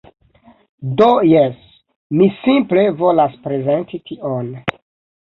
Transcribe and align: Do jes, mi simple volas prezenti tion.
Do 1.01 1.09
jes, 1.33 1.59
mi 2.23 2.31
simple 2.41 2.89
volas 3.05 3.39
prezenti 3.47 4.05
tion. 4.11 4.55